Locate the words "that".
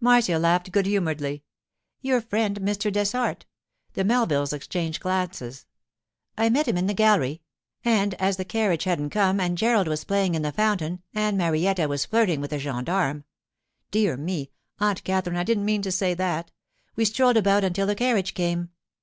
16.14-16.50